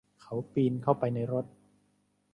[0.21, 1.45] เขาปีนเข้าไปในรถ